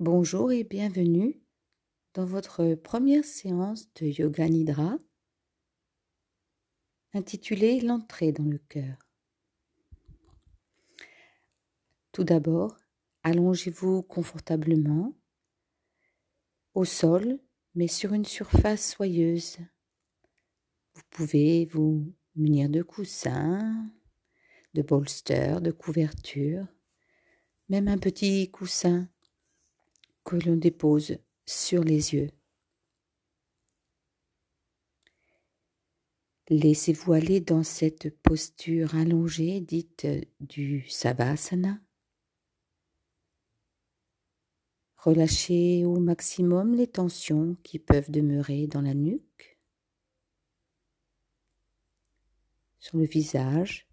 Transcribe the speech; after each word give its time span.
Bonjour 0.00 0.50
et 0.50 0.64
bienvenue 0.64 1.38
dans 2.14 2.24
votre 2.24 2.74
première 2.74 3.22
séance 3.22 3.92
de 3.96 4.06
Yoga 4.06 4.48
Nidra 4.48 4.96
intitulée 7.12 7.80
L'entrée 7.82 8.32
dans 8.32 8.46
le 8.46 8.56
cœur. 8.56 8.96
Tout 12.12 12.24
d'abord, 12.24 12.78
allongez-vous 13.24 14.02
confortablement 14.02 15.14
au 16.72 16.86
sol, 16.86 17.38
mais 17.74 17.86
sur 17.86 18.14
une 18.14 18.24
surface 18.24 18.92
soyeuse. 18.92 19.58
Vous 20.94 21.02
pouvez 21.10 21.66
vous 21.66 22.10
munir 22.36 22.70
de 22.70 22.82
coussins, 22.82 23.86
de 24.72 24.80
bolsters, 24.80 25.60
de 25.60 25.72
couvertures, 25.72 26.66
même 27.68 27.86
un 27.86 27.98
petit 27.98 28.50
coussin 28.50 29.06
que 30.30 30.48
l'on 30.48 30.56
dépose 30.56 31.18
sur 31.44 31.82
les 31.82 32.14
yeux. 32.14 32.30
Laissez-vous 36.48 37.12
aller 37.12 37.40
dans 37.40 37.64
cette 37.64 38.16
posture 38.22 38.94
allongée 38.94 39.60
dite 39.60 40.06
du 40.38 40.88
Savasana. 40.88 41.80
Relâchez 44.98 45.84
au 45.84 45.98
maximum 45.98 46.74
les 46.74 46.86
tensions 46.86 47.56
qui 47.64 47.80
peuvent 47.80 48.10
demeurer 48.10 48.68
dans 48.68 48.82
la 48.82 48.94
nuque, 48.94 49.58
sur 52.78 52.98
le 52.98 53.04
visage. 53.04 53.88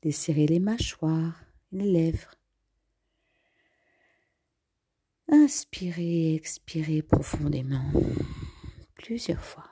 Desserrez 0.00 0.46
les 0.46 0.60
mâchoires, 0.60 1.44
les 1.72 1.90
lèvres. 1.90 2.36
Inspirez 5.28 6.34
expirez 6.36 7.02
profondément 7.02 7.90
plusieurs 8.94 9.44
fois. 9.44 9.68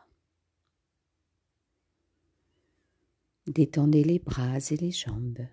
Détendez 3.46 4.02
les 4.02 4.18
bras 4.18 4.58
et 4.58 4.76
les 4.76 4.90
jambes. 4.90 5.46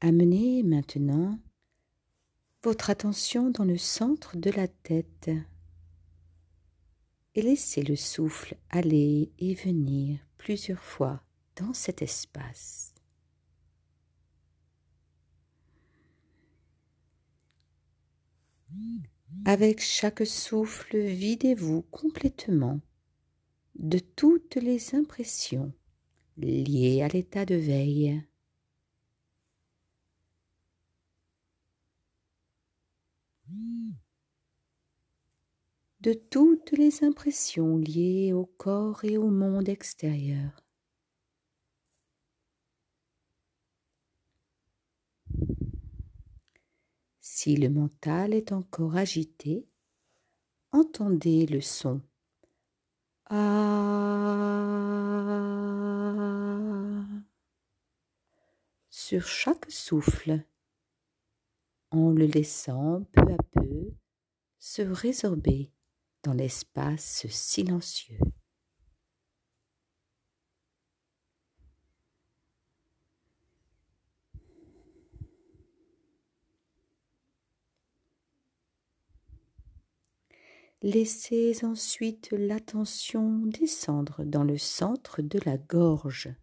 Amenez 0.00 0.62
maintenant 0.64 1.38
votre 2.64 2.90
attention 2.90 3.50
dans 3.50 3.64
le 3.64 3.76
centre 3.76 4.36
de 4.36 4.50
la 4.50 4.66
tête 4.66 5.30
et 7.34 7.42
laissez 7.42 7.82
le 7.82 7.96
souffle 7.96 8.56
aller 8.70 9.30
et 9.38 9.54
venir 9.54 10.18
plusieurs 10.36 10.82
fois 10.82 11.22
dans 11.56 11.74
cet 11.74 12.02
espace. 12.02 12.89
Avec 19.44 19.80
chaque 19.80 20.26
souffle, 20.26 20.98
videz-vous 20.98 21.82
complètement 21.90 22.80
de 23.76 23.98
toutes 23.98 24.56
les 24.56 24.94
impressions 24.94 25.72
liées 26.36 27.02
à 27.02 27.08
l'état 27.08 27.44
de 27.44 27.54
veille. 27.54 28.22
de 36.00 36.14
toutes 36.14 36.72
les 36.72 37.04
impressions 37.04 37.76
liées 37.76 38.32
au 38.32 38.46
corps 38.46 39.04
et 39.04 39.18
au 39.18 39.28
monde 39.28 39.68
extérieur. 39.68 40.64
Si 47.32 47.54
le 47.56 47.70
mental 47.70 48.34
est 48.34 48.50
encore 48.50 48.96
agité, 48.96 49.64
entendez 50.72 51.46
le 51.46 51.60
son 51.60 52.02
ah 53.26 53.70
sur 58.90 59.28
chaque 59.28 59.70
souffle 59.70 60.44
en 61.92 62.10
le 62.10 62.26
laissant 62.26 63.04
peu 63.12 63.22
à 63.22 63.38
peu 63.52 63.94
se 64.58 64.82
résorber 64.82 65.70
dans 66.24 66.34
l'espace 66.34 67.28
silencieux. 67.28 68.18
Laissez 80.82 81.62
ensuite 81.62 82.30
l'attention 82.32 83.40
descendre 83.44 84.24
dans 84.24 84.44
le 84.44 84.56
centre 84.56 85.20
de 85.20 85.38
la 85.44 85.58
gorge. 85.58 86.34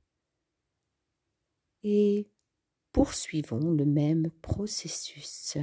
Et 1.84 2.30
poursuivons 2.92 3.72
le 3.72 3.86
même 3.86 4.30
processus. 4.42 5.58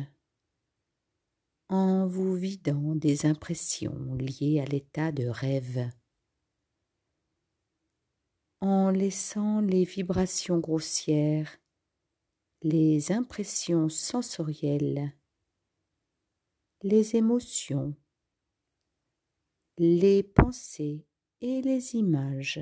En 1.69 2.09
vous 2.09 2.35
vidant 2.35 2.97
des 2.97 3.27
impressions 3.27 4.15
liées 4.15 4.61
à 4.61 4.65
l'état 4.65 5.13
de 5.13 5.27
rêve, 5.27 5.89
en 8.61 8.91
laissant 8.91 9.61
les 9.61 9.85
vibrations 9.85 10.59
grossières, 10.59 11.59
les 12.63 13.13
impressions 13.13 13.89
sensorielles, 13.89 15.13
les 16.83 17.17
émotions, 17.17 17.95
les 19.79 20.23
pensées 20.23 21.07
et 21.41 21.61
les 21.63 21.97
images 21.97 22.61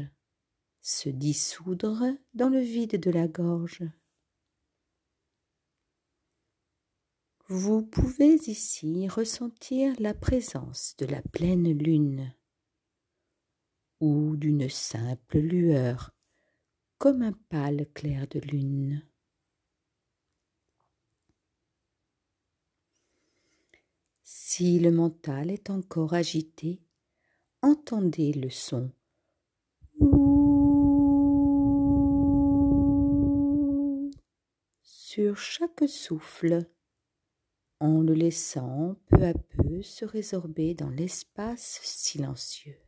se 0.81 1.09
dissoudre 1.09 2.05
dans 2.35 2.49
le 2.49 2.61
vide 2.61 2.99
de 3.01 3.11
la 3.11 3.29
gorge. 3.29 3.85
Vous 7.49 7.83
pouvez 7.83 8.35
ici 8.47 9.09
ressentir 9.09 9.95
la 10.01 10.15
présence 10.15 10.95
de 10.99 11.07
la 11.07 11.21
pleine 11.21 11.71
lune 11.77 12.35
ou 14.01 14.37
d'une 14.37 14.69
simple 14.69 15.39
lueur 15.39 16.13
comme 16.99 17.23
un 17.23 17.33
pâle 17.33 17.87
clair 17.95 18.27
de 18.29 18.41
lune. 18.41 19.07
Si 24.23 24.79
le 24.79 24.91
mental 24.91 25.51
est 25.51 25.71
encore 25.71 26.15
agité, 26.15 26.82
entendez 27.63 28.33
le 28.33 28.51
son 28.51 28.93
sur 34.83 35.37
chaque 35.37 35.87
souffle 35.87 36.67
en 37.81 38.01
le 38.01 38.15
laissant 38.15 38.97
peu 39.09 39.27
à 39.27 39.35
peu 39.35 39.83
se 39.83 40.07
résorber 40.07 40.73
dans 40.73 40.89
l'espace 40.89 41.81
silencieux. 41.83 42.81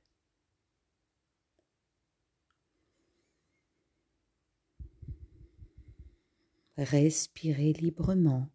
Respirez 6.78 7.74
librement, 7.74 8.48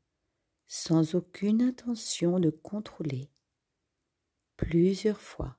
sans 0.66 1.14
aucune 1.14 1.62
intention 1.62 2.40
de 2.40 2.50
contrôler, 2.50 3.30
plusieurs 4.58 5.22
fois. 5.22 5.59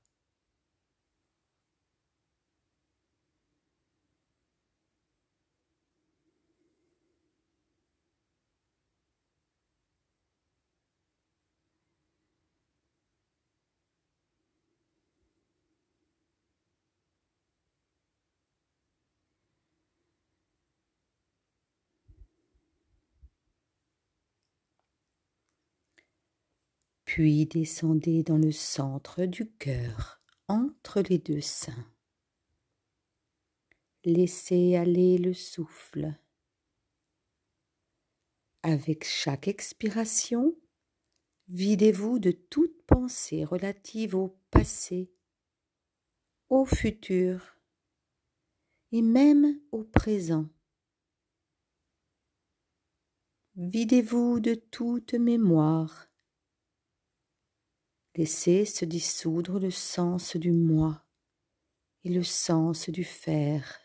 Puis 27.13 27.45
descendez 27.45 28.23
dans 28.23 28.39
le 28.39 28.53
centre 28.53 29.25
du 29.25 29.51
cœur, 29.51 30.23
entre 30.47 31.01
les 31.01 31.19
deux 31.19 31.41
seins. 31.41 31.93
Laissez 34.05 34.77
aller 34.77 35.19
le 35.19 35.35
souffle. 35.35 36.15
Avec 38.63 39.05
chaque 39.05 39.49
expiration, 39.49 40.55
videz-vous 41.49 42.21
de 42.21 42.31
toute 42.31 42.81
pensée 42.87 43.45
relative 43.45 44.15
au 44.15 44.39
passé, 44.53 45.11
au 46.49 46.65
futur 46.65 47.57
et 48.93 49.03
même 49.03 49.61
au 49.73 49.83
présent. 49.83 50.49
Videz-vous 53.57 54.39
de 54.39 54.55
toute 54.55 55.15
mémoire. 55.15 56.10
Laissez 58.17 58.65
se 58.65 58.85
dissoudre 58.85 59.61
le 59.61 59.71
sens 59.71 60.37
du 60.37 60.51
moi 60.51 61.05
et 62.03 62.09
le 62.09 62.25
sens 62.25 62.91
du 62.91 63.05
faire. 63.05 63.79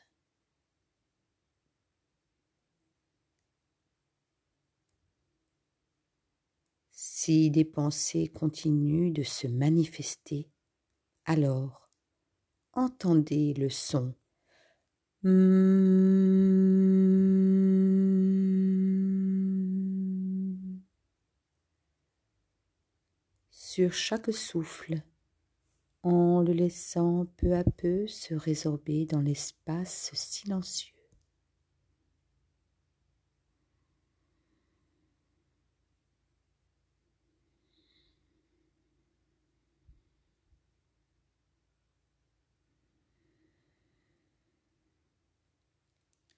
Si 6.92 7.52
des 7.52 7.66
pensées 7.66 8.28
continuent 8.28 9.14
de 9.14 9.24
se 9.24 9.48
manifester, 9.48 10.50
alors 11.26 11.90
entendez 12.74 13.54
le 13.54 13.70
son. 13.70 14.14
Sur 23.76 23.92
chaque 23.92 24.32
souffle, 24.32 25.02
en 26.02 26.42
le 26.42 26.54
laissant 26.54 27.26
peu 27.36 27.54
à 27.54 27.66
peu 27.66 28.08
se 28.08 28.34
résorber 28.34 29.06
dans 29.06 29.20
l'espace 29.20 30.12
silencieux. 30.14 30.96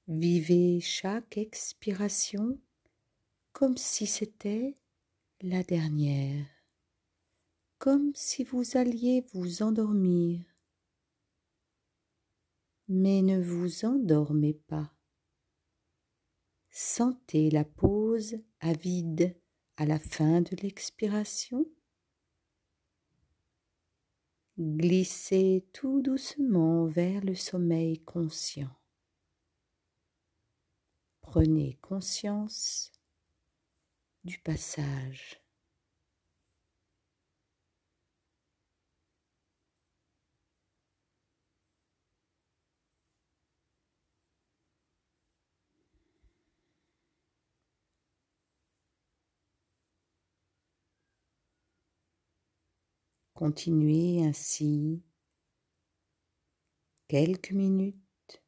Vivez 0.08 0.80
chaque 0.82 1.38
expiration 1.38 2.58
comme 3.52 3.78
si 3.78 4.08
c'était 4.08 4.76
la 5.44 5.62
dernière 5.62 6.57
comme 7.78 8.12
si 8.16 8.44
vous 8.44 8.78
alliez 8.78 9.26
vous 9.34 9.62
endormir. 9.62 10.44
Mais 12.88 13.22
ne 13.22 13.42
vous 13.42 13.86
endormez 13.86 14.54
pas. 14.54 14.94
Sentez 16.70 17.50
la 17.50 17.66
pause 17.66 18.38
avide 18.60 19.36
à 19.78 19.86
la 19.86 20.00
fin 20.00 20.42
de 20.42 20.56
l'expiration. 20.62 21.66
Glissez 24.60 25.68
tout 25.74 26.02
doucement 26.02 26.86
vers 26.86 27.24
le 27.24 27.36
sommeil 27.36 28.04
conscient. 28.04 28.76
Prenez 31.22 31.78
conscience 31.82 32.92
du 34.24 34.40
passage. 34.40 35.47
Continuez 53.38 54.26
ainsi 54.26 55.04
quelques 57.08 57.52
minutes 57.52 58.42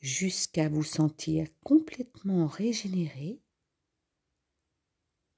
jusqu'à 0.00 0.68
vous 0.68 0.82
sentir 0.82 1.46
complètement 1.62 2.48
régénéré, 2.48 3.40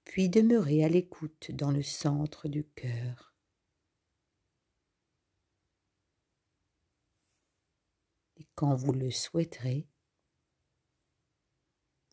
puis 0.05 0.31
demeurez 0.31 0.83
à 0.83 0.89
l'écoute 0.89 1.51
dans 1.51 1.71
le 1.71 1.83
centre 1.83 2.49
du 2.49 2.65
cœur. 2.65 3.37
Et 8.39 8.47
quand 8.55 8.75
vous 8.75 8.95
le 8.95 9.11
souhaiterez, 9.11 9.91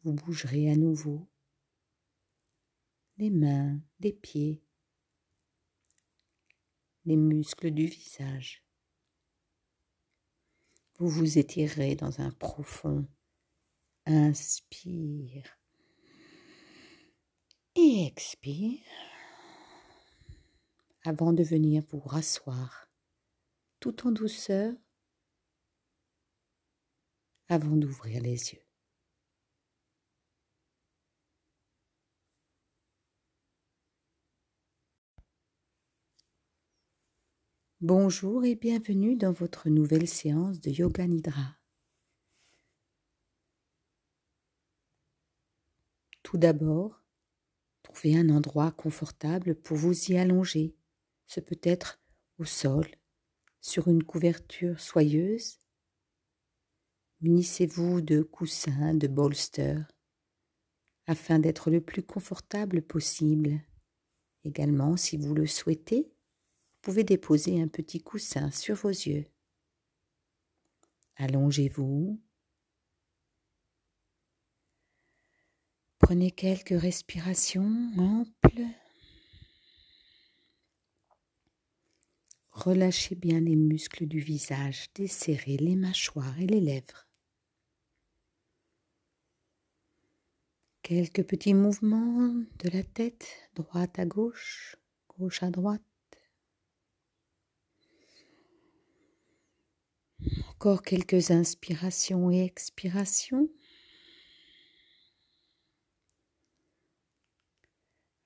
vous 0.03 0.11
bougerez 0.11 0.69
à 0.69 0.75
nouveau 0.75 1.29
les 3.15 3.29
mains, 3.29 3.79
les 4.01 4.11
pieds, 4.11 4.61
les 7.05 7.15
muscles 7.15 7.71
du 7.71 7.85
visage. 7.85 8.63
Vous 10.97 11.09
vous 11.09 11.37
étirez 11.37 11.95
dans 11.95 12.21
un 12.21 12.31
profond 12.31 13.07
inspire 14.05 15.57
et 17.75 18.05
expire 18.05 18.79
avant 21.05 21.33
de 21.33 21.43
venir 21.43 21.83
vous 21.89 21.99
rasseoir 21.99 22.87
tout 23.79 24.07
en 24.07 24.11
douceur 24.11 24.73
avant 27.49 27.75
d'ouvrir 27.75 28.21
les 28.21 28.53
yeux. 28.53 28.72
Bonjour 37.85 38.45
et 38.45 38.55
bienvenue 38.55 39.17
dans 39.17 39.33
votre 39.33 39.67
nouvelle 39.67 40.07
séance 40.07 40.61
de 40.61 40.69
Yoga 40.71 41.05
Nidra. 41.05 41.57
Tout 46.23 46.37
d'abord, 46.37 47.03
trouvez 47.81 48.17
un 48.17 48.29
endroit 48.29 48.71
confortable 48.71 49.55
pour 49.55 49.75
vous 49.75 49.93
y 50.09 50.17
allonger. 50.17 50.77
Ce 51.27 51.41
peut 51.41 51.59
être 51.61 51.99
au 52.37 52.45
sol, 52.45 52.87
sur 53.59 53.89
une 53.89 54.05
couverture 54.05 54.79
soyeuse. 54.79 55.59
Munissez-vous 57.19 57.99
de 57.99 58.21
coussins, 58.21 58.93
de 58.93 59.07
bolsters, 59.07 59.91
afin 61.05 61.37
d'être 61.37 61.69
le 61.69 61.81
plus 61.81 62.01
confortable 62.01 62.81
possible. 62.81 63.59
Également, 64.45 64.95
si 64.95 65.17
vous 65.17 65.35
le 65.35 65.47
souhaitez, 65.47 66.13
pouvez 66.83 67.05
déposer 67.05 67.61
un 67.61 67.69
petit 67.69 68.01
coussin 68.01 68.51
sur 68.51 68.75
vos 68.75 68.89
yeux. 68.89 69.25
Allongez-vous. 71.15 72.21
Prenez 75.97 76.31
quelques 76.31 76.77
respirations 76.79 77.89
amples. 77.97 78.67
Relâchez 82.51 83.15
bien 83.15 83.39
les 83.39 83.55
muscles 83.55 84.05
du 84.05 84.19
visage, 84.19 84.89
desserrez 84.93 85.57
les 85.57 85.75
mâchoires 85.75 86.39
et 86.39 86.47
les 86.47 86.59
lèvres. 86.59 87.07
Quelques 90.81 91.23
petits 91.25 91.53
mouvements 91.53 92.33
de 92.59 92.69
la 92.69 92.83
tête, 92.83 93.25
droite 93.55 93.97
à 93.97 94.05
gauche, 94.05 94.75
gauche 95.07 95.41
à 95.41 95.49
droite. 95.49 95.92
Encore 100.63 100.81
quelques 100.81 101.31
inspirations 101.31 102.31
et 102.31 102.41
expirations. 102.41 103.49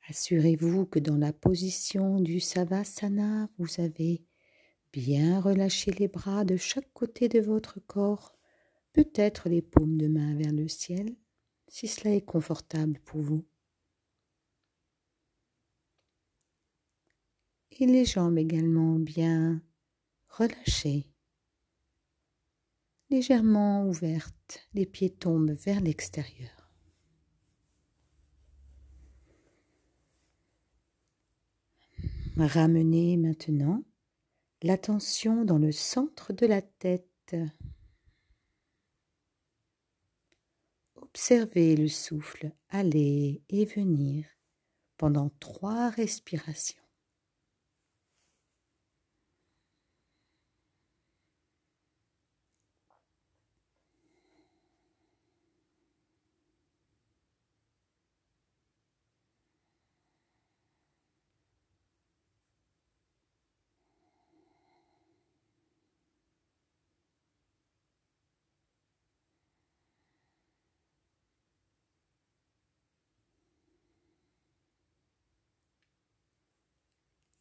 Assurez-vous 0.08 0.86
que 0.86 1.00
dans 1.00 1.18
la 1.18 1.34
position 1.34 2.20
du 2.20 2.40
Savasana, 2.40 3.50
vous 3.58 3.82
avez 3.82 4.24
bien 4.94 5.42
relâché 5.42 5.90
les 5.90 6.08
bras 6.08 6.46
de 6.46 6.58
chaque 6.58 6.94
côté 6.94 7.28
de 7.28 7.40
votre 7.40 7.80
corps, 7.80 8.38
peut-être 8.94 9.50
les 9.50 9.64
paumes 9.64 9.98
de 9.98 10.08
main 10.08 10.36
vers 10.36 10.54
le 10.54 10.68
ciel, 10.68 11.16
si 11.68 11.88
cela 11.88 12.14
est 12.14 12.22
confortable 12.22 13.00
pour 13.04 13.20
vous. 13.20 13.48
Et 17.80 17.88
les 17.88 18.06
jambes 18.06 18.38
également 18.38 19.00
bien 19.00 19.60
relâchées 20.30 21.17
légèrement 23.10 23.86
ouverte, 23.88 24.68
les 24.74 24.86
pieds 24.86 25.10
tombent 25.10 25.52
vers 25.52 25.82
l'extérieur. 25.82 26.58
Ramenez 32.38 33.18
maintenant 33.18 33.84
l'attention 34.62 35.44
dans 35.44 35.58
le 35.58 35.72
centre 35.72 36.34
de 36.34 36.46
la 36.46 36.62
tête. 36.62 37.36
Observez 40.96 41.76
le 41.76 41.88
souffle 41.88 42.52
aller 42.70 43.42
et 43.50 43.66
venir 43.66 44.26
pendant 44.98 45.30
trois 45.40 45.90
respirations. 45.90 46.87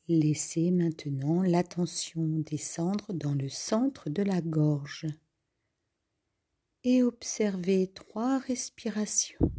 Laissez 0.09 0.71
maintenant 0.71 1.43
l'attention 1.43 2.23
descendre 2.23 3.13
dans 3.13 3.35
le 3.35 3.49
centre 3.49 4.09
de 4.09 4.23
la 4.23 4.41
gorge 4.41 5.07
et 6.85 7.03
observez 7.03 7.89
trois 7.89 8.39
respirations. 8.39 9.51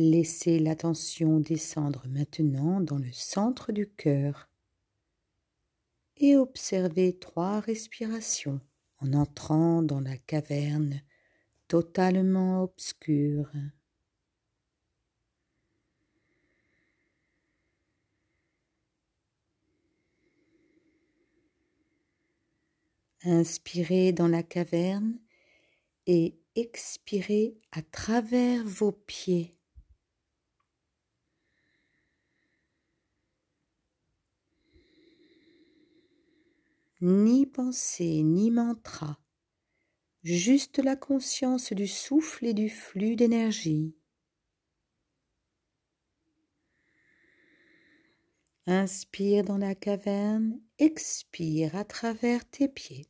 Laissez 0.00 0.60
l'attention 0.60 1.40
descendre 1.40 2.06
maintenant 2.06 2.80
dans 2.80 2.98
le 2.98 3.10
centre 3.10 3.72
du 3.72 3.90
cœur 3.90 4.48
et 6.18 6.36
observez 6.36 7.18
trois 7.18 7.58
respirations 7.58 8.60
en 9.00 9.12
entrant 9.12 9.82
dans 9.82 9.98
la 9.98 10.16
caverne 10.16 11.02
totalement 11.66 12.62
obscure. 12.62 13.50
Inspirez 23.24 24.12
dans 24.12 24.28
la 24.28 24.44
caverne 24.44 25.18
et 26.06 26.38
expirez 26.54 27.58
à 27.72 27.82
travers 27.82 28.64
vos 28.64 28.92
pieds. 28.92 29.57
Ni 37.00 37.46
pensée, 37.46 38.22
ni 38.22 38.50
mantra, 38.50 39.18
juste 40.24 40.78
la 40.78 40.96
conscience 40.96 41.72
du 41.72 41.86
souffle 41.86 42.46
et 42.46 42.54
du 42.54 42.68
flux 42.68 43.14
d'énergie. 43.14 43.94
Inspire 48.66 49.44
dans 49.44 49.58
la 49.58 49.74
caverne, 49.74 50.60
expire 50.78 51.76
à 51.76 51.84
travers 51.84 52.44
tes 52.50 52.68
pieds. 52.68 53.08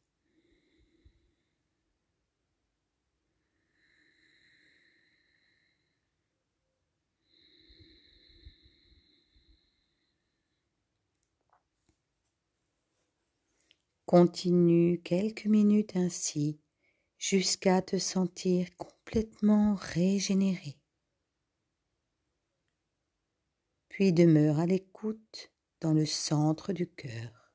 Continue 14.09 15.03
quelques 15.03 15.45
minutes 15.45 15.95
ainsi 15.95 16.59
jusqu'à 17.19 17.83
te 17.83 17.99
sentir 17.99 18.75
complètement 18.79 19.75
régénéré. 19.75 20.79
Puis 23.91 24.15
demeure 24.15 24.61
à 24.61 24.65
l'écoute 24.65 25.53
dans 25.83 25.93
le 25.93 26.07
centre 26.07 26.73
du 26.73 26.87
cœur. 26.87 27.53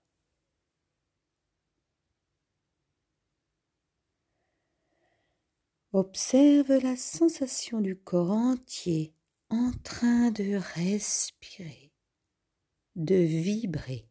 Observe 5.91 6.71
la 6.83 6.95
sensation 6.95 7.81
du 7.81 7.95
corps 7.95 8.29
entier 8.29 9.15
en 9.49 9.71
train 9.83 10.29
de 10.29 10.57
respirer, 10.75 11.91
de 12.95 13.15
vibrer 13.15 14.07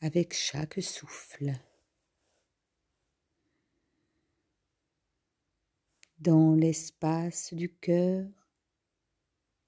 avec 0.00 0.34
chaque 0.34 0.80
souffle. 0.82 1.52
Dans 6.18 6.54
l'espace 6.54 7.54
du 7.54 7.72
cœur, 7.72 8.26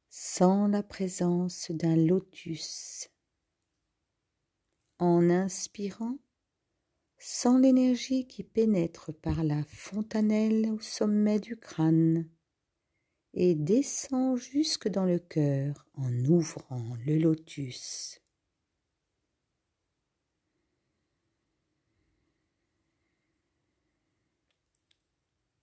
sans 0.08 0.66
la 0.66 0.82
présence 0.82 1.70
d'un 1.70 1.96
lotus. 1.96 3.08
En 4.98 5.30
inspirant, 5.30 6.18
sans 7.18 7.58
l'énergie 7.58 8.26
qui 8.26 8.42
pénètre 8.42 9.12
par 9.14 9.44
la 9.44 9.62
fontanelle 9.64 10.70
au 10.70 10.80
sommet 10.80 11.38
du 11.38 11.56
crâne 11.56 12.28
et 13.32 13.54
descend 13.54 14.36
jusque 14.36 14.88
dans 14.88 15.04
le 15.04 15.18
cœur 15.18 15.86
en 15.94 16.12
ouvrant 16.24 16.96
le 17.06 17.18
lotus. 17.18 18.19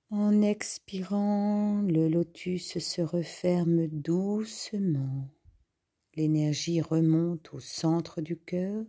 En 0.09 0.41
expirant, 0.41 1.81
le 1.81 2.07
lotus 2.07 2.79
se 2.79 3.01
referme 3.01 3.87
doucement. 3.87 5.29
L'énergie 6.15 6.79
remonte 6.79 7.53
au 7.53 7.59
centre 7.59 8.21
du 8.21 8.39
cœur, 8.39 8.85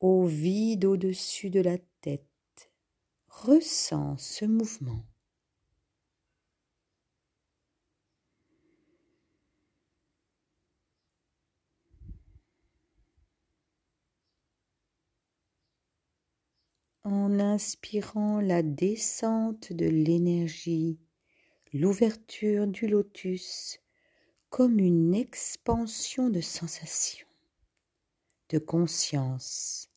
au 0.00 0.26
vide 0.26 0.86
au-dessus 0.86 1.50
de 1.50 1.60
la 1.60 1.78
tête. 2.00 2.72
Ressens 3.28 4.16
ce 4.18 4.44
mouvement. 4.44 5.04
En 17.10 17.40
inspirant 17.40 18.40
la 18.40 18.62
descente 18.62 19.72
de 19.72 19.86
l'énergie, 19.86 21.00
l'ouverture 21.72 22.68
du 22.68 22.86
lotus 22.86 23.80
comme 24.48 24.78
une 24.78 25.14
expansion 25.14 26.30
de 26.30 26.40
sensations, 26.40 27.26
de 28.50 28.58
conscience, 28.58 29.90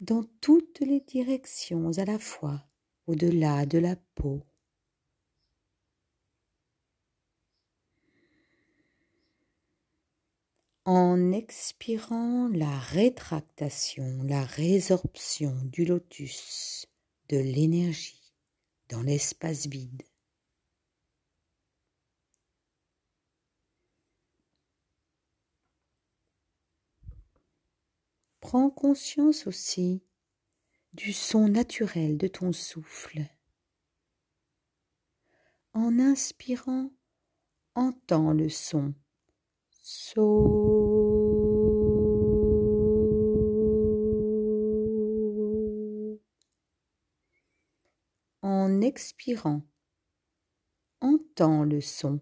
dans 0.00 0.24
toutes 0.40 0.80
les 0.80 1.00
directions 1.00 1.98
à 1.98 2.04
la 2.04 2.18
fois, 2.18 2.64
au-delà 3.06 3.66
de 3.66 3.78
la 3.78 3.96
peau. 4.14 4.42
En 10.84 11.32
expirant 11.32 12.48
la 12.48 12.78
rétractation, 12.78 14.22
la 14.24 14.44
résorption 14.44 15.54
du 15.64 15.84
lotus, 15.84 16.86
de 17.28 17.36
l'énergie 17.36 18.32
dans 18.88 19.02
l'espace 19.02 19.66
vide. 19.66 20.02
Prends 28.40 28.70
conscience 28.70 29.46
aussi 29.46 30.02
du 30.94 31.12
son 31.12 31.48
naturel 31.48 32.16
de 32.16 32.26
ton 32.26 32.52
souffle. 32.52 33.26
En 35.72 36.00
inspirant, 36.00 36.90
entends 37.76 38.32
le 38.32 38.48
son 38.48 38.94
en 48.42 48.80
expirant, 48.82 49.62
entends 51.00 51.64
le 51.64 51.80
son 51.80 52.20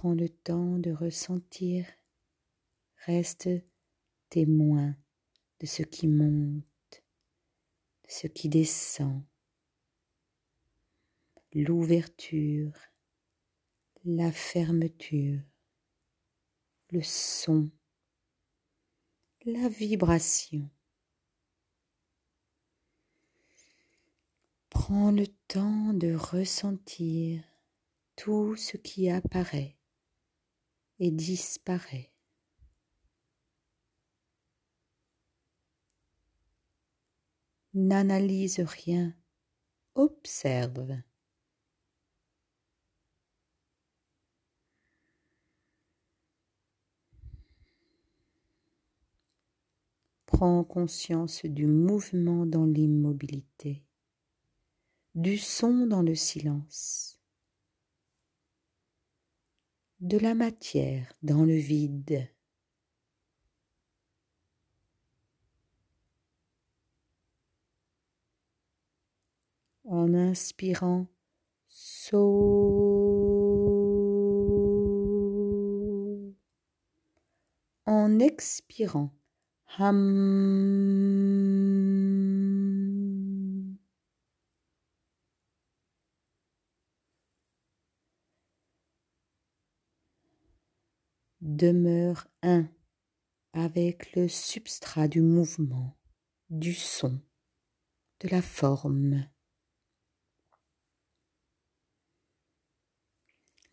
Prends 0.00 0.14
le 0.14 0.30
temps 0.30 0.78
de 0.78 0.92
ressentir, 0.92 1.84
reste 3.04 3.50
témoin 4.30 4.96
de 5.60 5.66
ce 5.66 5.82
qui 5.82 6.08
monte, 6.08 6.64
de 8.04 8.08
ce 8.08 8.26
qui 8.26 8.48
descend, 8.48 9.22
l'ouverture, 11.52 12.72
la 14.06 14.32
fermeture. 14.32 15.42
le 16.88 17.02
son, 17.02 17.70
la 19.44 19.68
vibration. 19.68 20.70
Prends 24.70 25.10
le 25.10 25.26
temps 25.46 25.92
de 25.92 26.14
ressentir 26.14 27.44
tout 28.16 28.56
ce 28.56 28.78
qui 28.78 29.10
apparaît 29.10 29.76
et 31.00 31.10
disparaît. 31.10 32.12
N'analyse 37.72 38.60
rien, 38.60 39.14
observe. 39.94 41.00
Prends 50.26 50.64
conscience 50.64 51.44
du 51.44 51.66
mouvement 51.66 52.44
dans 52.44 52.64
l'immobilité, 52.64 53.84
du 55.14 55.38
son 55.38 55.86
dans 55.86 56.02
le 56.02 56.14
silence, 56.14 57.19
de 60.00 60.18
la 60.18 60.34
matière 60.34 61.12
dans 61.22 61.44
le 61.44 61.54
vide. 61.54 62.28
En 69.84 70.14
inspirant, 70.14 71.06
so. 71.68 72.16
En 77.86 78.20
expirant, 78.20 79.10
Hum. 79.78 81.49
Demeure 91.60 92.26
un 92.40 92.66
avec 93.52 94.16
le 94.16 94.28
substrat 94.28 95.08
du 95.08 95.20
mouvement, 95.20 95.94
du 96.48 96.72
son, 96.72 97.20
de 98.20 98.28
la 98.28 98.40
forme. 98.40 99.28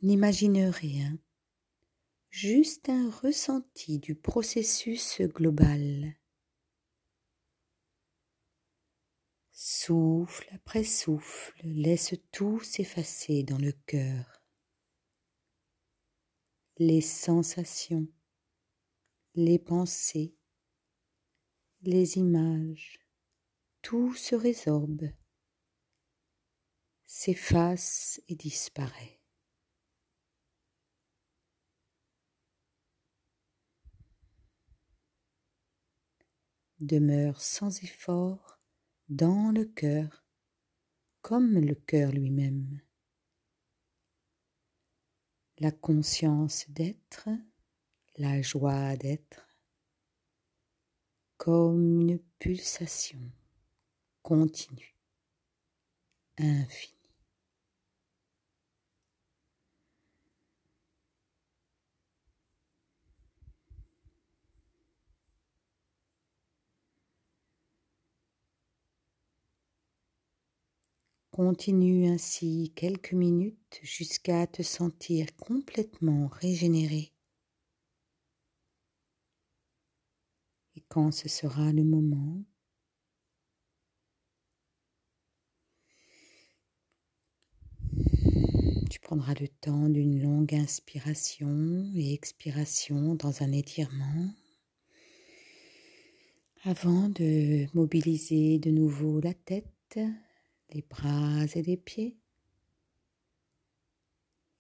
N'imagine 0.01 0.65
rien 0.65 1.17
juste 2.29 2.89
un 2.89 3.09
ressenti 3.09 3.99
du 3.99 4.15
processus 4.15 5.21
global. 5.21 6.13
Souffle 9.53 10.49
après 10.53 10.83
souffle, 10.83 11.61
laisse 11.63 12.15
tout 12.33 12.59
s'effacer 12.59 13.43
dans 13.43 13.57
le 13.57 13.71
cœur. 13.71 14.36
Les 16.79 17.01
sensations, 17.01 18.07
les 19.33 19.57
pensées, 19.57 20.35
les 21.81 22.17
images, 22.17 22.99
tout 23.81 24.13
se 24.13 24.35
résorbe, 24.35 25.09
s'efface 27.05 28.21
et 28.27 28.35
disparaît. 28.35 29.17
demeure 36.79 37.41
sans 37.41 37.83
effort 37.83 38.59
dans 39.09 39.51
le 39.51 39.65
cœur, 39.65 40.25
comme 41.21 41.57
le 41.57 41.75
cœur 41.75 42.11
lui-même. 42.11 42.81
La 45.59 45.71
conscience 45.71 46.69
d'être, 46.69 47.29
la 48.17 48.43
joie 48.43 48.95
d'être, 48.95 49.47
comme 51.37 52.01
une 52.01 52.19
pulsation 52.37 53.31
continue, 54.21 54.95
infinie. 56.37 56.96
Continue 71.37 72.07
ainsi 72.07 72.73
quelques 72.75 73.13
minutes 73.13 73.79
jusqu'à 73.83 74.47
te 74.47 74.63
sentir 74.63 75.27
complètement 75.37 76.25
régénéré. 76.29 77.13
Et 80.75 80.83
quand 80.89 81.11
ce 81.11 81.29
sera 81.29 81.71
le 81.71 81.83
moment, 81.83 82.43
tu 88.89 88.99
prendras 88.99 89.35
le 89.39 89.47
temps 89.47 89.89
d'une 89.89 90.19
longue 90.19 90.55
inspiration 90.55 91.91
et 91.93 92.15
expiration 92.15 93.13
dans 93.13 93.43
un 93.43 93.51
étirement 93.51 94.33
avant 96.63 97.09
de 97.09 97.67
mobiliser 97.75 98.57
de 98.57 98.71
nouveau 98.71 99.19
la 99.19 99.35
tête 99.35 99.99
les 100.73 100.81
bras 100.81 101.45
et 101.55 101.61
les 101.61 101.77
pieds 101.77 102.17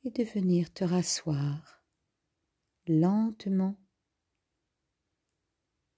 et 0.03 0.11
de 0.11 0.23
venir 0.23 0.71
te 0.73 0.83
rasseoir 0.83 1.83
lentement 2.87 3.75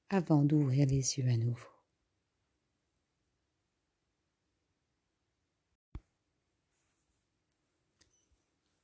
avant 0.10 0.44
d'ouvrir 0.44 0.88
les 0.88 1.18
yeux 1.20 1.28
à 1.28 1.38
nouveau. 1.38 1.68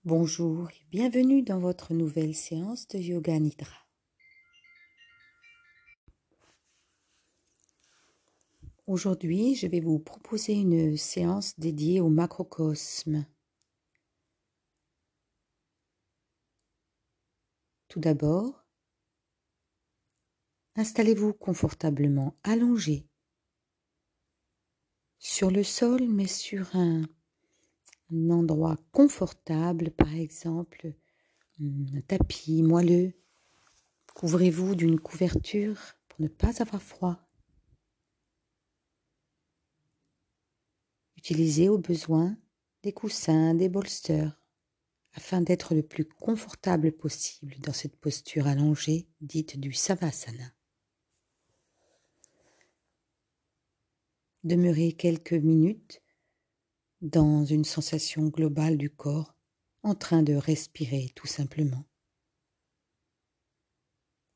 Bonjour 0.03 0.69
et 0.69 0.85
bienvenue 0.91 1.41
dans 1.41 1.57
votre 1.57 1.95
nouvelle 1.95 2.35
séance 2.35 2.88
de 2.89 2.99
Yoga 2.99 3.39
Nidra. 3.39 3.84
Aujourd'hui, 8.87 9.55
je 9.55 9.65
vais 9.65 9.79
vous 9.79 9.97
proposer 9.97 10.53
une 10.53 10.95
séance 10.95 11.59
dédiée 11.59 12.01
au 12.01 12.09
macrocosme. 12.09 13.25
Tout 17.87 17.99
d'abord, 17.99 18.63
installez-vous 20.75 21.33
confortablement 21.33 22.37
allongé 22.43 23.07
sur 25.17 25.49
le 25.49 25.63
sol, 25.63 26.07
mais 26.07 26.27
sur 26.27 26.75
un, 26.75 27.01
endroit 28.29 28.77
confortable, 28.91 29.89
par 29.89 30.13
exemple 30.13 30.93
un 31.59 32.01
tapis 32.01 32.61
moelleux. 32.61 33.13
Couvrez-vous 34.13 34.75
d'une 34.75 34.99
couverture 34.99 35.79
pour 36.07 36.21
ne 36.21 36.27
pas 36.27 36.61
avoir 36.61 36.83
froid. 36.83 37.24
Utilisez 41.25 41.69
au 41.69 41.79
besoin 41.79 42.38
des 42.83 42.93
coussins, 42.93 43.55
des 43.55 43.67
bolsters, 43.67 44.39
afin 45.13 45.41
d'être 45.41 45.73
le 45.73 45.81
plus 45.81 46.05
confortable 46.05 46.91
possible 46.91 47.55
dans 47.61 47.73
cette 47.73 47.95
posture 47.95 48.45
allongée 48.45 49.07
dite 49.21 49.59
du 49.59 49.73
Savasana. 49.73 50.53
Demeurez 54.43 54.91
quelques 54.91 55.33
minutes 55.33 56.03
dans 57.01 57.43
une 57.43 57.65
sensation 57.65 58.27
globale 58.27 58.77
du 58.77 58.91
corps 58.91 59.33
en 59.81 59.95
train 59.95 60.21
de 60.21 60.35
respirer 60.35 61.09
tout 61.15 61.25
simplement. 61.25 61.85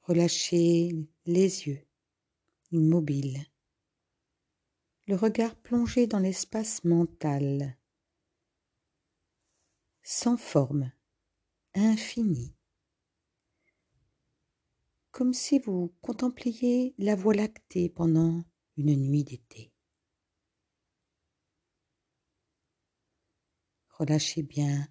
Relâchez 0.01 0.95
les 1.27 1.67
yeux, 1.67 1.85
immobiles 2.71 3.45
le 5.09 5.15
regard 5.15 5.55
plongé 5.55 6.05
dans 6.05 6.19
l'espace 6.19 6.83
mental, 6.83 7.75
sans 10.03 10.37
forme, 10.37 10.91
infini, 11.73 12.55
comme 15.09 15.33
si 15.33 15.57
vous 15.57 15.95
contempliez 16.01 16.93
la 16.99 17.15
voie 17.15 17.33
lactée 17.33 17.89
pendant 17.89 18.43
une 18.77 18.95
nuit 18.97 19.23
d'été. 19.23 19.73
Relâchez 23.89 24.43
bien 24.43 24.87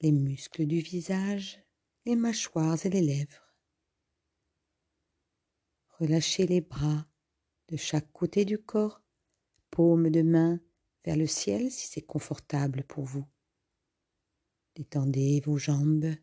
les 0.00 0.12
muscles 0.12 0.64
du 0.64 0.80
visage, 0.80 1.62
les 2.06 2.16
mâchoires 2.16 2.78
et 2.86 2.88
les 2.88 3.02
lèvres, 3.02 3.54
Relâchez 5.98 6.46
les 6.46 6.62
bras 6.62 7.06
de 7.68 7.76
chaque 7.76 8.10
côté 8.10 8.46
du 8.46 8.56
corps, 8.56 8.99
de 9.80 10.22
main 10.22 10.60
vers 11.04 11.16
le 11.16 11.26
ciel 11.26 11.70
si 11.70 11.86
c'est 11.88 12.02
confortable 12.02 12.84
pour 12.84 13.04
vous. 13.04 13.24
Détendez 14.76 15.40
vos 15.40 15.56
jambes. 15.56 16.14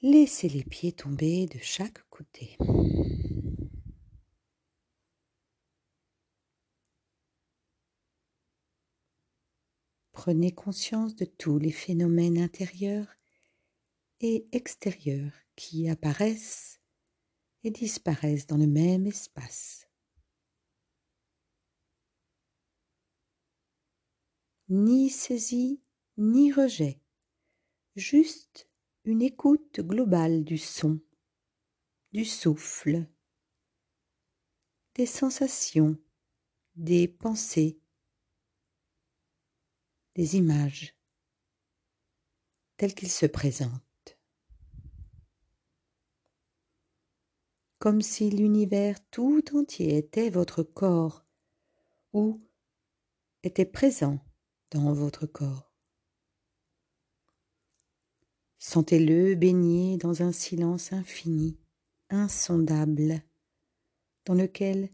Laissez 0.00 0.48
les 0.48 0.62
pieds 0.62 0.92
tomber 0.92 1.46
de 1.46 1.58
chaque 1.58 2.08
côté. 2.08 2.56
Prenez 10.12 10.52
conscience 10.52 11.16
de 11.16 11.24
tous 11.24 11.58
les 11.58 11.72
phénomènes 11.72 12.38
intérieurs 12.38 13.08
et 14.20 14.46
extérieurs 14.52 15.32
qui 15.56 15.88
apparaissent 15.88 16.80
et 17.64 17.70
disparaissent 17.70 18.46
dans 18.46 18.56
le 18.56 18.66
même 18.66 19.06
espace. 19.06 19.89
Ni 24.72 25.10
saisie, 25.10 25.82
ni 26.16 26.52
rejet, 26.52 27.00
juste 27.96 28.68
une 29.02 29.20
écoute 29.20 29.80
globale 29.80 30.44
du 30.44 30.58
son, 30.58 31.00
du 32.12 32.24
souffle, 32.24 33.04
des 34.94 35.06
sensations, 35.06 35.98
des 36.76 37.08
pensées, 37.08 37.80
des 40.14 40.36
images 40.36 40.94
telles 42.76 42.94
qu'ils 42.94 43.10
se 43.10 43.26
présentent. 43.26 44.20
Comme 47.80 48.02
si 48.02 48.30
l'univers 48.30 49.04
tout 49.10 49.42
entier 49.52 49.96
était 49.96 50.30
votre 50.30 50.62
corps 50.62 51.26
ou 52.12 52.40
était 53.42 53.66
présent 53.66 54.20
dans 54.70 54.92
votre 54.92 55.26
corps. 55.26 55.70
Sentez-le 58.58 59.34
baigné 59.34 59.96
dans 59.96 60.22
un 60.22 60.32
silence 60.32 60.92
infini, 60.92 61.58
insondable, 62.10 63.22
dans 64.26 64.34
lequel 64.34 64.90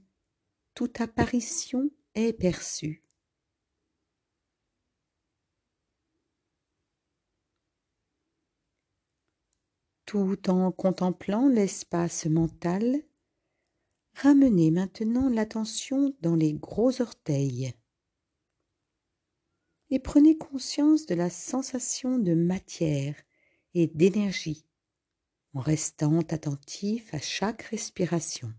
toute 0.74 1.00
apparition 1.00 1.90
est 2.14 2.32
perçue. 2.32 3.02
Tout 10.04 10.48
en 10.48 10.70
contemplant 10.70 11.48
l'espace 11.48 12.26
mental, 12.26 13.02
ramenez 14.14 14.70
maintenant 14.70 15.28
l'attention 15.28 16.14
dans 16.20 16.36
les 16.36 16.54
gros 16.54 17.02
orteils 17.02 17.74
et 19.90 19.98
prenez 19.98 20.36
conscience 20.36 21.06
de 21.06 21.14
la 21.14 21.30
sensation 21.30 22.18
de 22.18 22.34
matière 22.34 23.14
et 23.74 23.86
d'énergie 23.86 24.66
en 25.54 25.60
restant 25.60 26.20
attentif 26.20 27.12
à 27.14 27.18
chaque 27.18 27.62
respiration. 27.62 28.52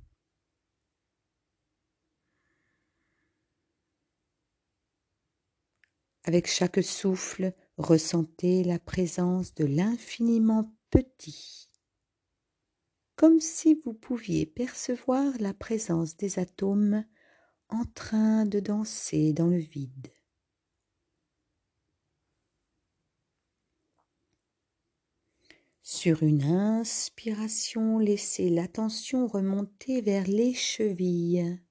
Avec 6.24 6.48
chaque 6.48 6.84
souffle, 6.84 7.54
ressentez 7.78 8.64
la 8.64 8.80
présence 8.80 9.54
de 9.54 9.64
l'infiniment 9.64 10.76
petit, 10.90 11.70
comme 13.16 13.40
si 13.40 13.76
vous 13.86 13.94
pouviez 13.94 14.46
percevoir 14.46 15.34
la 15.40 15.54
présence 15.54 16.18
des 16.18 16.40
atomes 16.40 17.06
en 17.70 17.86
train 17.86 18.46
de 18.46 18.60
danser 18.60 19.32
dans 19.32 19.48
le 19.48 19.58
vide. 19.58 20.12
Sur 25.90 26.22
une 26.22 26.44
inspiration, 26.44 27.98
laissez 27.98 28.50
l'attention 28.50 29.26
remonter 29.26 30.02
vers 30.02 30.28
les 30.28 30.54
chevilles. 30.54 31.62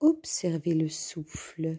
Observez 0.00 0.74
le 0.74 0.88
souffle 0.88 1.78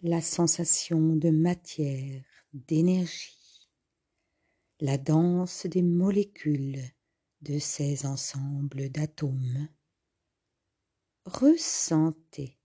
la 0.00 0.22
sensation 0.22 1.14
de 1.16 1.28
matière, 1.28 2.24
d'énergie, 2.54 3.68
la 4.80 4.96
danse 4.96 5.66
des 5.66 5.82
molécules 5.82 6.80
de 7.42 7.58
ces 7.58 8.06
ensembles 8.06 8.88
d'atomes. 8.88 9.68
Ressentez. 11.26 12.58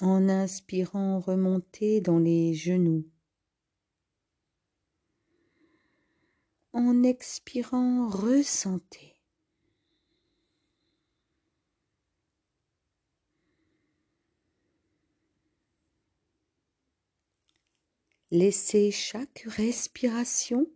En 0.00 0.28
inspirant, 0.28 1.20
remontez 1.20 2.00
dans 2.00 2.18
les 2.18 2.54
genoux. 2.54 3.08
En 6.72 7.04
expirant, 7.04 8.08
ressentez. 8.08 9.14
Laissez 18.32 18.90
chaque 18.90 19.44
respiration 19.46 20.66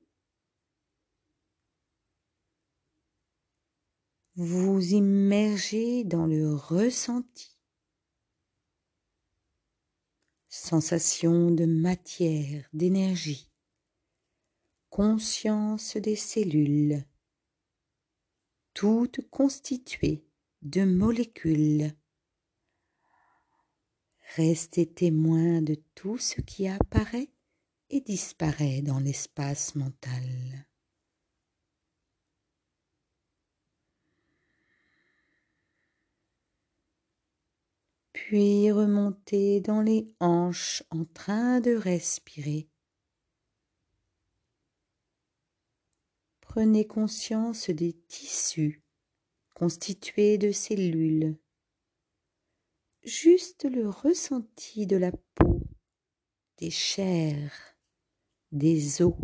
vous 4.37 4.81
immerger 4.81 6.04
dans 6.04 6.26
le 6.26 6.54
ressenti. 6.54 7.58
Sensation 10.68 11.50
de 11.50 11.64
matière, 11.64 12.68
d'énergie, 12.74 13.50
conscience 14.90 15.96
des 15.96 16.14
cellules, 16.14 17.07
toutes 18.74 19.26
constituées 19.31 20.26
de 20.61 20.85
molécules. 20.85 21.94
Restez 24.37 24.85
témoin 24.85 25.62
de 25.62 25.74
tout 25.94 26.18
ce 26.18 26.42
qui 26.42 26.68
apparaît 26.68 27.31
et 27.88 28.02
disparaît 28.02 28.83
dans 28.83 28.98
l'espace 28.98 29.74
mental. 29.74 30.67
Puis 38.29 38.71
remontez 38.71 39.62
dans 39.62 39.81
les 39.81 40.14
hanches 40.21 40.83
en 40.91 41.07
train 41.07 41.62
de 41.62 41.75
respirer. 41.75 42.69
Prenez 46.43 46.87
conscience 46.87 47.71
des 47.71 47.95
tissus 47.95 48.85
constitués 49.55 50.37
de 50.37 50.53
cellules. 50.53 51.38
Juste 53.03 53.64
le 53.64 53.88
ressenti 53.88 54.87
de 54.87 54.99
la 54.99 55.12
peau, 55.12 55.62
des 56.59 56.71
chairs, 56.71 57.79
des 58.53 59.01
os. 59.01 59.14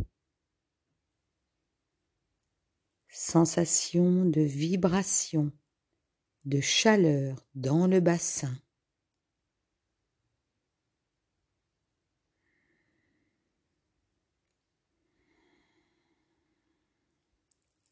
Sensation 3.10 4.24
de 4.24 4.40
vibration, 4.40 5.52
de 6.46 6.62
chaleur 6.62 7.46
dans 7.54 7.86
le 7.86 8.00
bassin. 8.00 8.58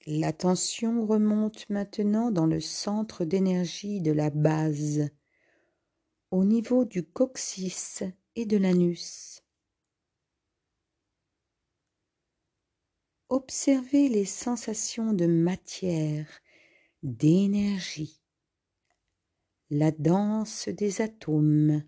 L'attention 0.06 1.06
remonte 1.06 1.70
maintenant 1.70 2.32
dans 2.32 2.46
le 2.46 2.58
centre 2.58 3.24
d'énergie 3.24 4.00
de 4.00 4.10
la 4.10 4.30
base, 4.30 5.10
au 6.32 6.44
niveau 6.44 6.84
du 6.84 7.04
coccyx 7.04 8.02
et 8.34 8.44
de 8.44 8.56
l'anus. 8.56 9.44
Observez 13.28 14.08
les 14.08 14.24
sensations 14.24 15.12
de 15.12 15.26
matière, 15.26 16.26
d'énergie, 17.04 18.20
la 19.70 19.92
danse 19.92 20.68
des 20.68 21.00
atomes, 21.00 21.84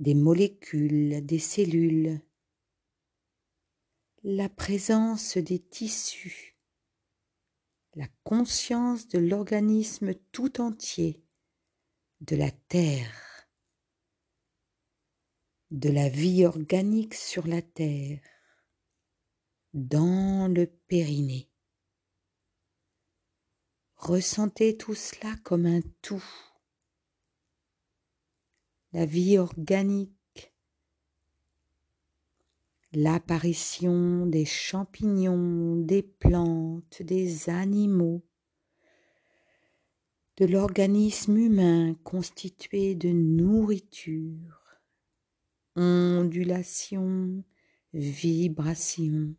des 0.00 0.14
molécules, 0.14 1.24
des 1.24 1.38
cellules, 1.38 2.20
la 4.22 4.50
présence 4.50 5.38
des 5.38 5.58
tissus, 5.58 6.57
la 7.98 8.06
conscience 8.22 9.08
de 9.08 9.18
l'organisme 9.18 10.14
tout 10.30 10.60
entier 10.60 11.20
de 12.20 12.36
la 12.36 12.52
terre, 12.52 13.48
de 15.72 15.90
la 15.90 16.08
vie 16.08 16.46
organique 16.46 17.14
sur 17.14 17.48
la 17.48 17.60
terre, 17.60 18.20
dans 19.74 20.46
le 20.46 20.68
périnée. 20.86 21.50
Ressentez 23.96 24.76
tout 24.76 24.94
cela 24.94 25.34
comme 25.42 25.66
un 25.66 25.80
tout. 26.00 26.24
La 28.92 29.06
vie 29.06 29.38
organique, 29.38 30.16
l'apparition 32.92 34.26
des 34.26 34.44
champignons, 34.44 35.76
des 35.76 36.02
plantes, 36.02 37.02
des 37.02 37.50
animaux, 37.50 38.22
de 40.38 40.46
l'organisme 40.46 41.36
humain 41.36 41.94
constitué 42.04 42.94
de 42.94 43.08
nourriture, 43.08 44.78
ondulation, 45.76 47.44
vibration. 47.92 49.34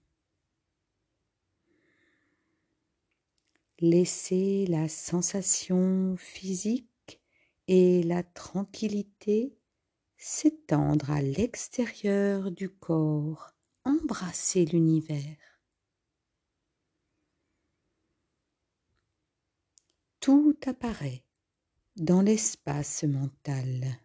Laissez 3.80 4.66
la 4.68 4.90
sensation 4.90 6.16
physique 6.18 7.22
et 7.68 8.04
la 8.04 8.24
tranquillité 8.24 9.59
s'étendre 10.20 11.12
à 11.12 11.22
l'extérieur 11.22 12.52
du 12.52 12.70
corps, 12.70 13.52
embrasser 13.86 14.66
l'univers. 14.66 15.38
Tout 20.20 20.58
apparaît 20.68 21.24
dans 21.96 22.22
l'espace 22.22 23.06
mental. 23.06 23.98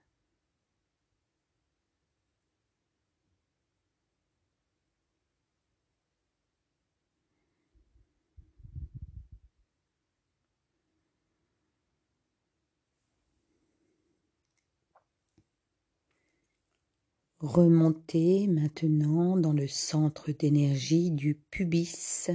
Remontez 17.44 18.46
maintenant 18.46 19.36
dans 19.36 19.52
le 19.52 19.68
centre 19.68 20.32
d'énergie 20.32 21.10
du 21.10 21.34
pubis, 21.34 22.30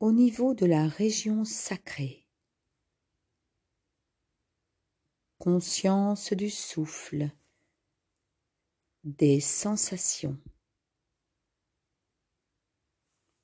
au 0.00 0.12
niveau 0.12 0.52
de 0.52 0.66
la 0.66 0.86
région 0.86 1.46
sacrée. 1.46 2.26
Conscience 5.38 6.34
du 6.34 6.50
souffle, 6.50 7.30
des 9.04 9.40
sensations. 9.40 10.38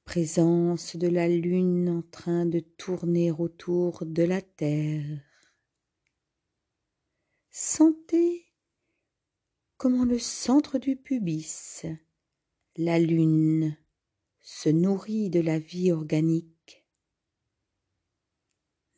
Présence 0.05 0.97
de 0.97 1.09
la 1.09 1.29
lune 1.29 1.89
en 1.89 2.03
train 2.03 2.45
de 2.45 2.61
tourner 2.61 3.31
autour 3.33 4.05
de 4.05 4.23
la 4.23 4.43
terre. 4.43 5.23
Sentez 7.49 8.54
comment 9.85 10.07
le 10.07 10.19
centre 10.19 10.79
du 10.79 10.97
pubis, 10.97 11.85
la 12.77 12.99
lune, 12.99 13.77
se 14.41 14.71
nourrit 14.71 15.29
de 15.29 15.41
la 15.41 15.59
vie 15.59 15.93
organique. 15.93 16.87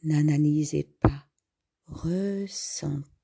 N'analysez 0.04 0.84
pas, 0.84 1.26
ressentez. 1.88 3.15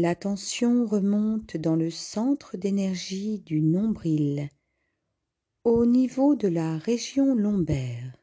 L'attention 0.00 0.86
remonte 0.86 1.58
dans 1.58 1.76
le 1.76 1.90
centre 1.90 2.56
d'énergie 2.56 3.40
du 3.40 3.60
nombril, 3.60 4.48
au 5.64 5.84
niveau 5.84 6.34
de 6.34 6.48
la 6.48 6.78
région 6.78 7.34
lombaire. 7.34 8.16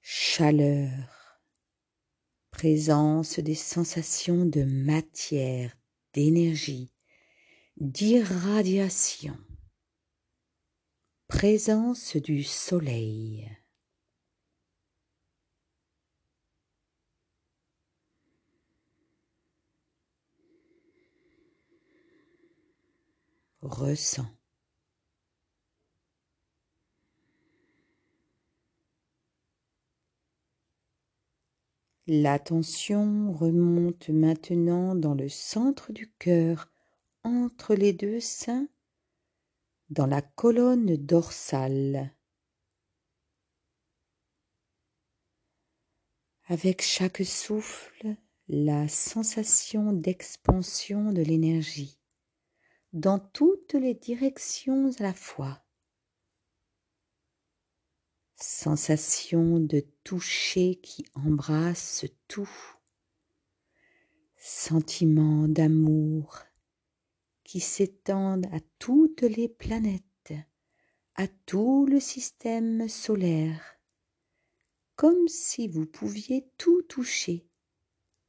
Chaleur, 0.00 1.40
présence 2.50 3.38
des 3.38 3.54
sensations 3.54 4.44
de 4.44 4.64
matière, 4.64 5.78
d'énergie, 6.12 6.92
d'irradiation, 7.76 9.38
présence 11.28 12.16
du 12.16 12.42
soleil. 12.42 13.48
Ressent. 23.62 24.26
L'attention 32.06 33.32
remonte 33.32 34.08
maintenant 34.08 34.96
dans 34.96 35.14
le 35.14 35.28
centre 35.28 35.92
du 35.92 36.10
cœur, 36.14 36.68
entre 37.22 37.74
les 37.74 37.92
deux 37.92 38.18
seins, 38.18 38.68
dans 39.90 40.06
la 40.06 40.20
colonne 40.20 40.96
dorsale. 40.96 42.12
Avec 46.46 46.82
chaque 46.82 47.22
souffle, 47.24 48.16
la 48.48 48.88
sensation 48.88 49.92
d'expansion 49.92 51.12
de 51.12 51.22
l'énergie 51.22 51.99
dans 52.92 53.18
toutes 53.18 53.74
les 53.74 53.94
directions 53.94 54.90
à 54.98 55.02
la 55.02 55.14
fois. 55.14 55.64
Sensation 58.36 59.60
de 59.60 59.80
toucher 60.02 60.76
qui 60.76 61.04
embrasse 61.14 62.06
tout. 62.26 62.50
Sentiment 64.36 65.46
d'amour 65.46 66.38
qui 67.44 67.60
s'étendent 67.60 68.46
à 68.52 68.60
toutes 68.78 69.22
les 69.22 69.48
planètes, 69.48 70.32
à 71.16 71.28
tout 71.28 71.84
le 71.84 72.00
système 72.00 72.88
solaire, 72.88 73.60
comme 74.96 75.28
si 75.28 75.68
vous 75.68 75.84
pouviez 75.84 76.48
tout 76.58 76.82
toucher, 76.82 77.46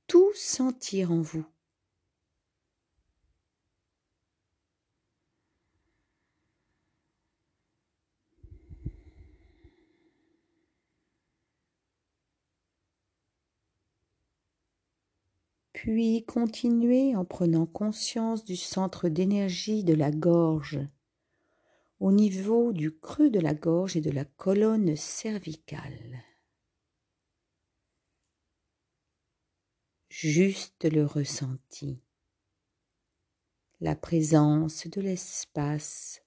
tout 0.07 0.31
sentir 0.33 1.11
en 1.11 1.21
vous. 1.21 1.45
Puis 15.83 16.23
continuez 16.25 17.15
en 17.15 17.25
prenant 17.25 17.65
conscience 17.65 18.45
du 18.45 18.55
centre 18.55 19.09
d'énergie 19.09 19.83
de 19.83 19.95
la 19.95 20.11
gorge, 20.11 20.79
au 21.99 22.11
niveau 22.11 22.71
du 22.71 22.95
creux 22.99 23.31
de 23.31 23.39
la 23.39 23.55
gorge 23.55 23.97
et 23.97 24.01
de 24.01 24.11
la 24.11 24.23
colonne 24.23 24.95
cervicale. 24.95 26.23
Juste 30.09 30.85
le 30.85 31.03
ressenti, 31.03 31.99
la 33.79 33.95
présence 33.95 34.85
de 34.85 35.01
l'espace, 35.01 36.21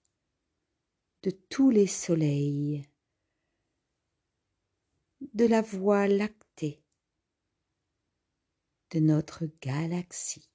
de 1.23 1.31
tous 1.31 1.71
les 1.71 1.87
soleils, 1.87 2.89
de 5.33 5.47
la 5.47 5.63
voie 5.63 6.09
lactée 6.09 6.44
notre 9.01 9.45
galaxie. 9.63 10.49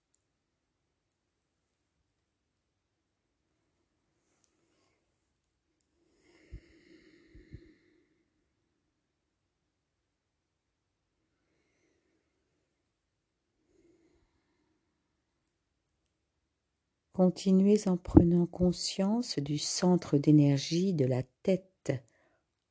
Continuez 17.20 17.90
en 17.90 17.98
prenant 17.98 18.46
conscience 18.46 19.40
du 19.40 19.58
centre 19.58 20.18
d'énergie 20.18 20.94
de 20.94 21.04
la 21.04 21.22
tête, 21.44 21.92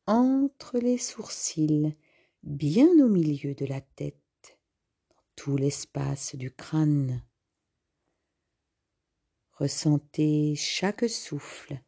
entre 0.07 0.79
les 0.79 0.97
sourcils, 0.97 1.95
bien 2.43 2.89
au 3.05 3.09
milieu 3.09 3.55
de 3.55 3.67
la 3.67 3.83
tête 3.83 4.28
l'espace 5.57 6.35
du 6.35 6.51
crâne. 6.51 7.23
Ressentez 9.53 10.55
chaque 10.55 11.09
souffle, 11.09 11.81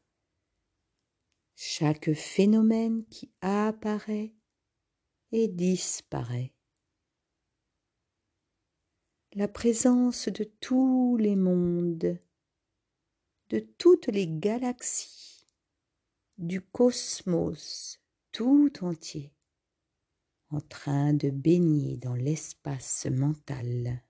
chaque 1.55 2.13
phénomène 2.15 3.05
qui 3.07 3.31
apparaît 3.41 4.35
et 5.33 5.47
disparaît. 5.47 6.53
La 9.35 9.47
présence 9.47 10.29
de 10.29 10.43
tous 10.43 11.17
les 11.17 11.37
mondes, 11.37 12.19
de 13.51 13.59
toutes 13.61 14.09
les 14.09 14.27
galaxies, 14.27 15.47
du 16.39 16.61
cosmos 16.61 18.01
tout 18.33 18.73
entier, 18.81 19.33
en 20.51 20.61
train 20.61 21.15
de 21.15 21.31
baigner 21.31 21.97
dans 21.97 22.15
l'espace 22.15 23.07
mental. 23.11 24.03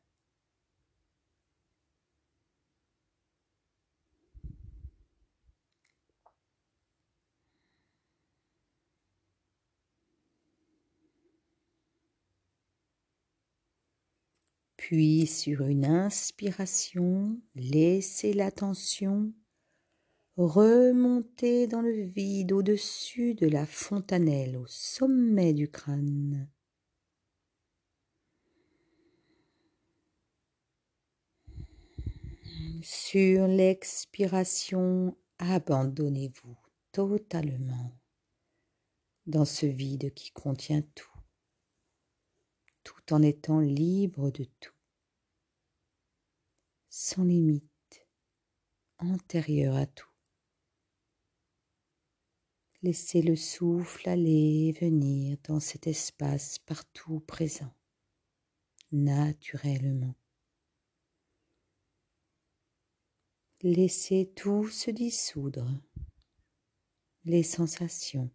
Puis 14.76 15.26
sur 15.26 15.66
une 15.66 15.84
inspiration, 15.84 17.38
laissez 17.54 18.32
l'attention 18.32 19.32
remonter 20.46 21.66
dans 21.66 21.82
le 21.82 22.02
vide 22.02 22.52
au-dessus 22.52 23.34
de 23.34 23.46
la 23.46 23.66
fontanelle 23.66 24.56
au 24.56 24.66
sommet 24.66 25.52
du 25.52 25.70
crâne. 25.70 26.48
Sur 32.82 33.46
l'expiration, 33.46 35.16
abandonnez-vous 35.38 36.56
totalement 36.92 37.92
dans 39.26 39.44
ce 39.44 39.66
vide 39.66 40.12
qui 40.14 40.30
contient 40.32 40.82
tout, 40.94 41.06
tout 42.82 43.12
en 43.12 43.22
étant 43.22 43.60
libre 43.60 44.30
de 44.30 44.44
tout 44.60 44.72
sans 46.90 47.22
limite, 47.22 48.04
antérieur 48.98 49.76
à 49.76 49.86
tout. 49.86 50.09
Laissez 52.82 53.20
le 53.20 53.36
souffle 53.36 54.08
aller 54.08 54.68
et 54.68 54.72
venir 54.72 55.36
dans 55.44 55.60
cet 55.60 55.86
espace 55.86 56.58
partout 56.58 57.20
présent, 57.20 57.74
naturellement. 58.90 60.14
Laissez 63.60 64.32
tout 64.34 64.66
se 64.68 64.90
dissoudre, 64.90 65.78
les 67.26 67.42
sensations, 67.42 68.30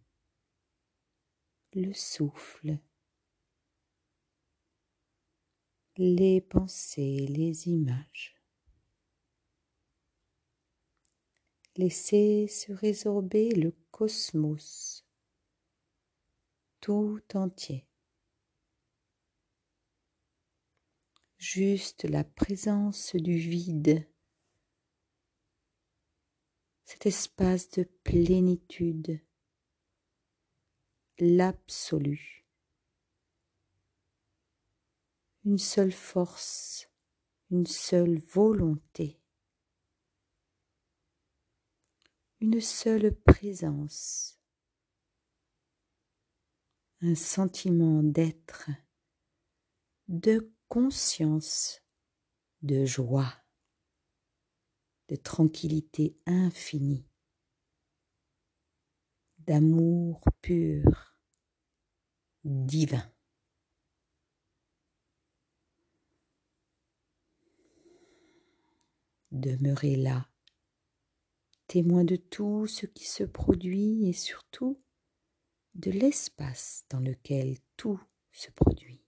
le 1.72 1.92
souffle, 1.92 2.78
les 5.96 6.40
pensées, 6.40 7.26
les 7.28 7.66
images. 7.66 8.35
Laissez 11.78 12.48
se 12.48 12.72
résorber 12.72 13.50
le 13.50 13.70
cosmos 13.90 15.04
tout 16.80 17.20
entier. 17.34 17.86
Juste 21.36 22.04
la 22.04 22.24
présence 22.24 23.14
du 23.14 23.36
vide, 23.36 24.08
cet 26.84 27.04
espace 27.04 27.68
de 27.72 27.82
plénitude, 28.04 29.20
l'absolu, 31.18 32.46
une 35.44 35.58
seule 35.58 35.92
force, 35.92 36.88
une 37.50 37.66
seule 37.66 38.18
volonté. 38.18 39.20
Une 42.40 42.60
seule 42.60 43.14
présence, 43.14 44.38
un 47.00 47.14
sentiment 47.14 48.02
d'être, 48.02 48.70
de 50.08 50.54
conscience, 50.68 51.82
de 52.60 52.84
joie, 52.84 53.32
de 55.08 55.16
tranquillité 55.16 56.18
infinie, 56.26 57.08
d'amour 59.38 60.20
pur, 60.42 61.16
divin. 62.44 63.10
Demeurez 69.30 69.96
là 69.96 70.28
témoin 71.66 72.04
de 72.04 72.16
tout 72.16 72.66
ce 72.66 72.86
qui 72.86 73.06
se 73.06 73.24
produit 73.24 74.08
et 74.08 74.12
surtout 74.12 74.80
de 75.74 75.90
l'espace 75.90 76.84
dans 76.90 77.00
lequel 77.00 77.58
tout 77.76 78.00
se 78.32 78.50
produit. 78.50 79.02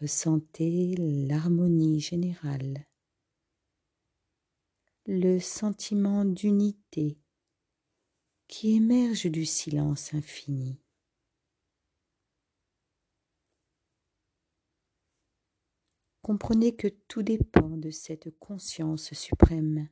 Ressentez 0.00 0.94
l'harmonie 0.96 2.00
générale, 2.00 2.86
le 5.06 5.38
sentiment 5.38 6.24
d'unité 6.24 7.18
qui 8.48 8.76
émerge 8.76 9.26
du 9.26 9.44
silence 9.44 10.14
infini. 10.14 10.80
Comprenez 16.30 16.76
que 16.76 16.86
tout 16.86 17.24
dépend 17.24 17.76
de 17.76 17.90
cette 17.90 18.30
conscience 18.38 19.14
suprême, 19.14 19.88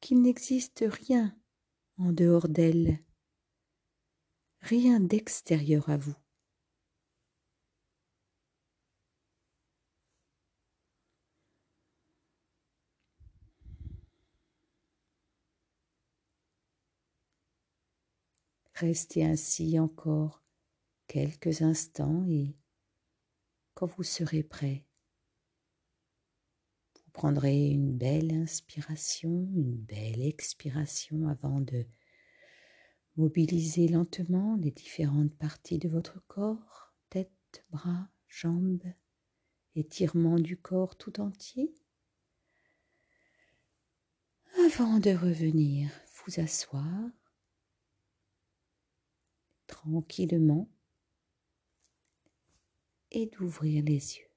qu'il 0.00 0.20
n'existe 0.20 0.84
rien 0.86 1.34
en 1.96 2.12
dehors 2.12 2.50
d'elle, 2.50 3.02
rien 4.60 5.00
d'extérieur 5.00 5.88
à 5.88 5.96
vous. 5.96 6.14
Restez 18.74 19.24
ainsi 19.24 19.80
encore 19.80 20.42
quelques 21.06 21.62
instants 21.62 22.26
et 22.28 22.54
quand 23.74 23.86
vous 23.86 24.02
serez 24.02 24.42
prêt, 24.42 24.84
vous 26.96 27.10
prendrez 27.12 27.70
une 27.70 27.96
belle 27.96 28.32
inspiration, 28.32 29.48
une 29.54 29.76
belle 29.76 30.22
expiration 30.22 31.28
avant 31.28 31.60
de 31.60 31.84
mobiliser 33.16 33.88
lentement 33.88 34.56
les 34.56 34.70
différentes 34.70 35.34
parties 35.34 35.78
de 35.78 35.88
votre 35.88 36.24
corps, 36.26 36.92
tête, 37.10 37.64
bras, 37.70 38.08
jambes, 38.28 38.92
étirement 39.76 40.38
du 40.38 40.56
corps 40.56 40.96
tout 40.96 41.20
entier, 41.20 41.74
avant 44.66 44.98
de 44.98 45.10
revenir 45.10 45.90
vous 46.14 46.40
asseoir 46.40 47.10
tranquillement 49.66 50.68
et 53.14 53.26
d'ouvrir 53.26 53.82
les 53.84 54.18
yeux. 54.18 54.33